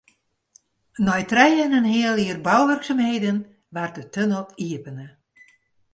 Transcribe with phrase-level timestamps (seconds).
[1.07, 3.37] Nei trije en in heal jier bouwurksumheden
[3.73, 5.07] waard de tunnel iepene.